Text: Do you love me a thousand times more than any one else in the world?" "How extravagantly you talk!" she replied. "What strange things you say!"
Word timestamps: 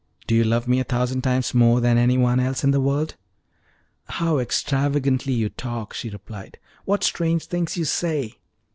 Do 0.25 0.33
you 0.33 0.43
love 0.43 0.67
me 0.67 0.79
a 0.79 0.83
thousand 0.83 1.21
times 1.21 1.53
more 1.53 1.79
than 1.79 1.99
any 1.99 2.17
one 2.17 2.39
else 2.39 2.63
in 2.63 2.71
the 2.71 2.81
world?" 2.81 3.13
"How 4.05 4.39
extravagantly 4.39 5.33
you 5.33 5.49
talk!" 5.49 5.93
she 5.93 6.09
replied. 6.09 6.57
"What 6.85 7.03
strange 7.03 7.45
things 7.45 7.77
you 7.77 7.85
say!" 7.85 8.39